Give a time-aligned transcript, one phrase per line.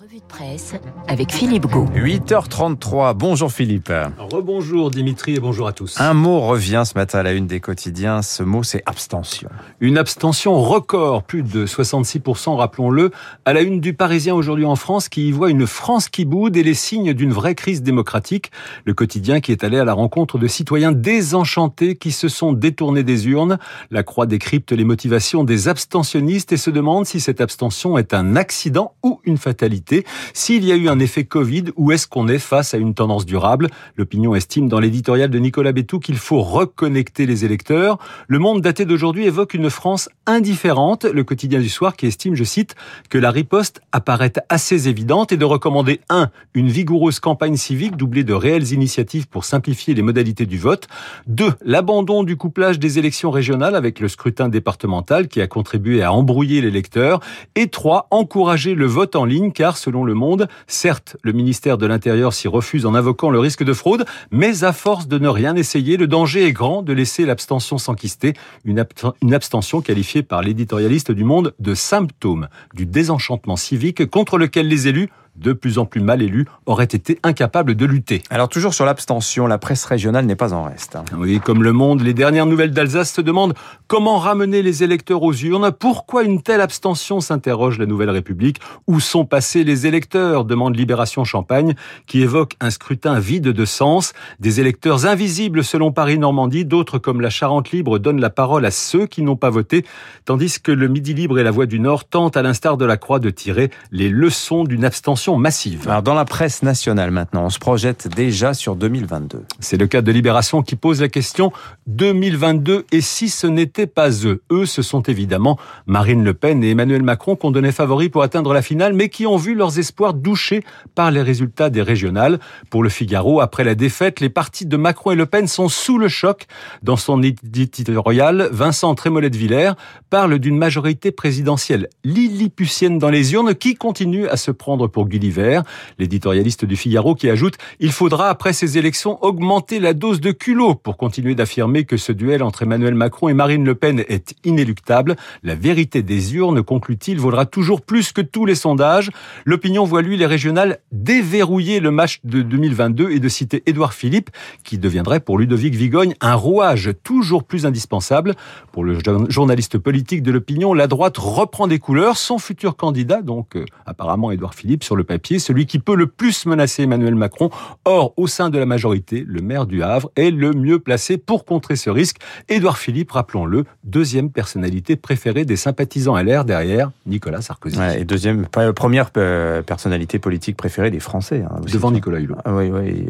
[0.00, 0.74] Revue de presse
[1.08, 1.84] avec Philippe Gau.
[1.86, 3.14] 8h33.
[3.14, 3.92] Bonjour Philippe.
[4.16, 6.00] Rebonjour Dimitri et bonjour à tous.
[6.00, 8.22] Un mot revient ce matin à la une des quotidiens.
[8.22, 9.48] Ce mot, c'est abstention.
[9.80, 13.10] Une abstention record, plus de 66%, rappelons-le,
[13.44, 16.56] à la une du Parisien aujourd'hui en France qui y voit une France qui boude
[16.56, 18.52] et les signes d'une vraie crise démocratique.
[18.84, 23.02] Le quotidien qui est allé à la rencontre de citoyens désenchantés qui se sont détournés
[23.02, 23.58] des urnes.
[23.90, 28.36] La Croix décrypte les motivations des abstentionnistes et se demande si cette abstention est un
[28.36, 29.87] accident ou une fatalité.
[30.32, 33.26] S'il y a eu un effet Covid, où est-ce qu'on est face à une tendance
[33.26, 33.68] durable?
[33.96, 37.98] L'opinion estime dans l'éditorial de Nicolas Bétou qu'il faut reconnecter les électeurs.
[38.26, 41.04] Le monde daté d'aujourd'hui évoque une France indifférente.
[41.04, 42.74] Le quotidien du soir qui estime, je cite,
[43.08, 46.30] que la riposte apparaît assez évidente et de recommander 1.
[46.54, 50.86] Une vigoureuse campagne civique doublée de réelles initiatives pour simplifier les modalités du vote.
[51.26, 51.54] 2.
[51.62, 56.60] L'abandon du couplage des élections régionales avec le scrutin départemental qui a contribué à embrouiller
[56.60, 57.20] les électeurs.
[57.54, 58.08] Et 3.
[58.10, 60.48] Encourager le vote en ligne car selon Le Monde.
[60.66, 64.72] Certes, le ministère de l'Intérieur s'y refuse en invoquant le risque de fraude, mais à
[64.72, 68.84] force de ne rien essayer, le danger est grand de laisser l'abstention s'enquister, une,
[69.22, 74.88] une abstention qualifiée par l'éditorialiste du Monde de symptôme du désenchantement civique contre lequel les
[74.88, 75.08] élus
[75.38, 78.22] de plus en plus mal élus, auraient été incapables de lutter.
[78.30, 80.96] Alors toujours sur l'abstention, la presse régionale n'est pas en reste.
[80.96, 81.04] Hein.
[81.16, 83.54] Oui, comme Le Monde, les dernières nouvelles d'Alsace se demandent
[83.86, 85.70] comment ramener les électeurs aux urnes.
[85.72, 88.60] Pourquoi une telle abstention s'interroge la Nouvelle République.
[88.86, 91.74] Où sont passés les électeurs demande Libération Champagne,
[92.06, 94.12] qui évoque un scrutin vide de sens.
[94.40, 99.06] Des électeurs invisibles selon Paris-Normandie, d'autres comme la Charente Libre donnent la parole à ceux
[99.06, 99.84] qui n'ont pas voté,
[100.24, 102.96] tandis que le Midi Libre et la Voix du Nord tentent, à l'instar de la
[102.96, 105.88] Croix, de tirer les leçons d'une abstention massive.
[105.88, 109.42] Alors dans la presse nationale maintenant, on se projette déjà sur 2022.
[109.60, 111.52] C'est le cas de Libération qui pose la question
[111.86, 114.42] 2022 et si ce n'était pas eux?
[114.50, 118.54] Eux, ce sont évidemment Marine Le Pen et Emmanuel Macron qu'on donnait favoris pour atteindre
[118.54, 122.38] la finale, mais qui ont vu leurs espoirs douchés par les résultats des régionales.
[122.70, 125.98] Pour le Figaro, après la défaite, les partis de Macron et Le Pen sont sous
[125.98, 126.46] le choc.
[126.82, 129.72] Dans son éditorial, Vincent Trémollet de Villers
[130.08, 135.17] parle d'une majorité présidentielle lilliputienne dans les urnes qui continue à se prendre pour Guy
[135.18, 135.62] l'hiver.
[135.98, 140.74] L'éditorialiste du Figaro qui ajoute Il faudra, après ces élections, augmenter la dose de culot
[140.74, 145.16] pour continuer d'affirmer que ce duel entre Emmanuel Macron et Marine Le Pen est inéluctable.
[145.42, 149.10] La vérité des urnes, conclut-il, vaudra toujours plus que tous les sondages.
[149.44, 154.30] L'opinion voit, lui, les régionales déverrouiller le match de 2022 et de citer Édouard Philippe,
[154.64, 158.34] qui deviendrait pour Ludovic Vigogne un rouage toujours plus indispensable.
[158.72, 158.98] Pour le
[159.28, 162.16] journaliste politique de l'opinion, la droite reprend des couleurs.
[162.16, 166.06] Son futur candidat, donc euh, apparemment Édouard Philippe, sur le papier, celui qui peut le
[166.06, 167.50] plus menacer Emmanuel Macron.
[167.84, 171.44] Or, au sein de la majorité, le maire du Havre est le mieux placé pour
[171.44, 172.18] contrer ce risque.
[172.48, 177.78] Édouard Philippe, rappelons-le, deuxième personnalité préférée des sympathisants LR derrière Nicolas Sarkozy.
[177.98, 181.42] et deuxième, première euh, personnalité politique préférée des Français.
[181.44, 182.36] Hein, Devant Nicolas Hulot.
[182.44, 183.06] Ah, oui, oui.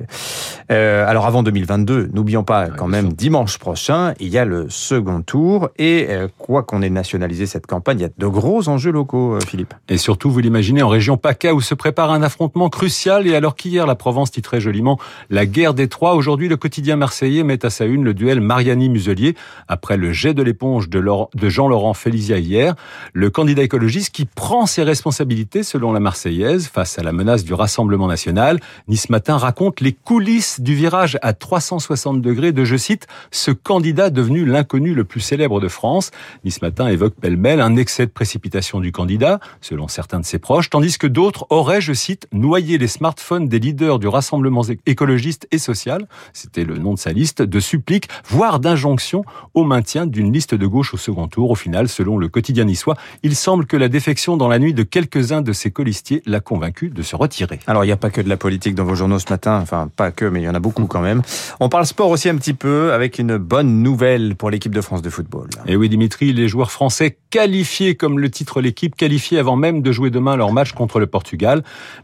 [0.71, 5.23] Euh, alors avant 2022, n'oublions pas quand même dimanche prochain, il y a le second
[5.23, 8.93] tour et euh, quoi qu'on ait nationalisé cette campagne, il y a de gros enjeux
[8.93, 9.75] locaux, euh, Philippe.
[9.89, 13.57] Et surtout, vous l'imaginez, en région PACA où se prépare un affrontement crucial et alors
[13.57, 14.99] qu'hier la Provence titrait joliment
[15.31, 19.35] la guerre des trois, aujourd'hui le quotidien marseillais met à sa une le duel Mariani-Muselier
[19.69, 22.75] après le jet de l'éponge de, de Jean-Laurent Félizia hier,
[23.15, 27.55] le candidat écologiste qui prend ses responsabilités selon la Marseillaise face à la menace du
[27.55, 28.61] Rassemblement national.
[28.89, 34.11] Nice Matin raconte les coulisses du virage à 360 degrés de, je cite, ce candidat
[34.11, 36.11] devenu l'inconnu le plus célèbre de France.
[36.45, 40.71] Nice Matin évoque pêle-mêle un excès de précipitation du candidat, selon certains de ses proches,
[40.71, 45.59] tandis que d'autres auraient, je cite, noyé les smartphones des leaders du Rassemblement écologiste et
[45.59, 49.25] social, c'était le nom de sa liste, de suppliques, voire d'injonctions
[49.55, 51.51] au maintien d'une liste de gauche au second tour.
[51.51, 54.83] Au final, selon le quotidien niçois, il semble que la défection dans la nuit de
[54.83, 57.61] quelques-uns de ses colistiers l'a convaincu de se retirer.
[57.67, 59.91] Alors, il n'y a pas que de la politique dans vos journaux ce matin, enfin,
[59.95, 61.23] pas que, mais il y en a beaucoup quand même.
[61.61, 65.03] On parle sport aussi un petit peu avec une bonne nouvelle pour l'équipe de France
[65.03, 65.49] de football.
[65.67, 69.93] Et oui, Dimitri, les joueurs français qualifiés, comme le titre l'équipe, qualifiés avant même de
[69.93, 71.58] jouer demain leur match contre le Portugal.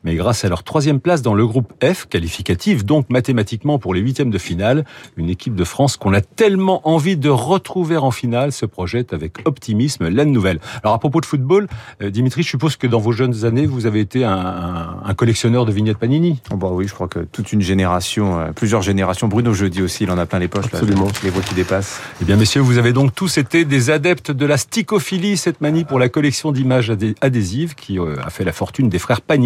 [0.04, 4.00] Mais grâce à leur troisième place dans le groupe F, qualificatif donc mathématiquement pour les
[4.00, 4.84] huitièmes de finale,
[5.16, 9.46] une équipe de France qu'on a tellement envie de retrouver en finale se projette avec
[9.46, 10.60] optimisme la nouvelle.
[10.82, 11.66] Alors à propos de football,
[12.02, 15.64] euh, Dimitri, je suppose que dans vos jeunes années, vous avez été un, un collectionneur
[15.64, 16.40] de vignettes Panini.
[16.52, 19.28] Oh bah oui, je crois que toute une génération, euh, plusieurs générations.
[19.28, 20.66] Bruno Jeudi aussi, il en a plein les poches.
[20.66, 21.06] Absolument.
[21.06, 22.00] Là, les voix qui dépassent.
[22.20, 25.84] Eh bien, messieurs, vous avez donc tous été des adeptes de la sticophilie, cette manie
[25.84, 29.43] pour la collection d'images adhésives qui euh, a fait la fortune des frères Panini.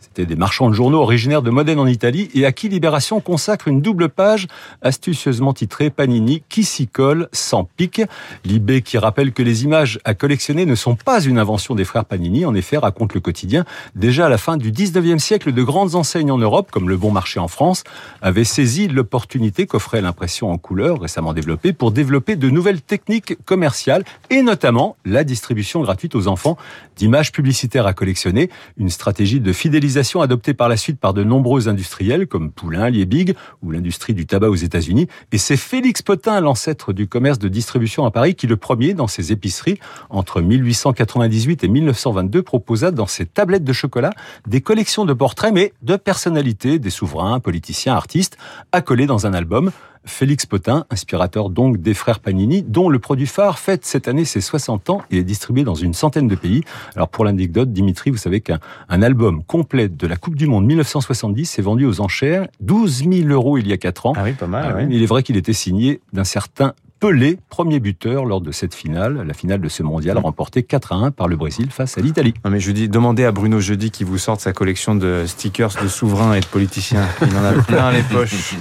[0.00, 3.68] C'était des marchands de journaux originaires de Modène en Italie et à qui Libération consacre
[3.68, 4.46] une double page
[4.80, 8.00] astucieusement titrée Panini qui s'y colle sans pique.
[8.44, 12.04] Libé qui rappelle que les images à collectionner ne sont pas une invention des frères
[12.06, 12.46] Panini.
[12.46, 16.30] En effet, raconte le quotidien, déjà à la fin du 19e siècle, de grandes enseignes
[16.30, 17.84] en Europe, comme le Bon Marché en France,
[18.22, 24.04] avaient saisi l'opportunité qu'offrait l'impression en couleur récemment développée pour développer de nouvelles techniques commerciales
[24.30, 26.56] et notamment la distribution gratuite aux enfants
[26.96, 28.48] d'images publicitaires à collectionner,
[28.78, 33.34] une stratégie de fidélisation adoptée par la suite par de nombreux industriels comme Poulain, Liebig
[33.60, 35.08] ou l'industrie du tabac aux États-Unis.
[35.32, 39.08] Et c'est Félix Potin, l'ancêtre du commerce de distribution à Paris, qui le premier dans
[39.08, 39.78] ses épiceries
[40.10, 44.10] entre 1898 et 1922 proposa dans ses tablettes de chocolat
[44.46, 48.38] des collections de portraits mais de personnalités, des souverains, politiciens, artistes,
[48.70, 49.72] accolés dans un album.
[50.06, 54.40] Félix Potin, inspirateur donc des frères Panini, dont le produit phare fête cette année ses
[54.40, 56.62] 60 ans et est distribué dans une centaine de pays.
[56.94, 58.58] Alors pour l'anecdote, Dimitri, vous savez qu'un
[58.88, 63.58] album complet de la Coupe du Monde 1970 s'est vendu aux enchères 12 000 euros
[63.58, 64.12] il y a 4 ans.
[64.16, 64.76] Ah oui, pas mal.
[64.78, 68.74] Ah Il est vrai qu'il était signé d'un certain Pelé, premier buteur lors de cette
[68.74, 72.00] finale, la finale de ce mondial, remportée 4 à 1 par le Brésil face à
[72.00, 72.32] l'Italie.
[72.42, 75.74] Non mais je dis, demandez à Bruno Jeudi qui vous sorte sa collection de stickers
[75.82, 77.06] de souverains et de politiciens.
[77.20, 78.54] Il en a plein les poches.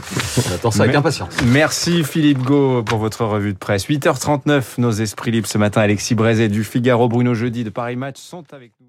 [0.50, 1.34] On attend ça avec impatience.
[1.46, 3.88] Merci Philippe Gau pour votre revue de presse.
[3.88, 5.82] 8h39, nos esprits libres ce matin.
[5.82, 8.85] Alexis Brézet du Figaro, Bruno Jeudi de Paris Match sont avec nous.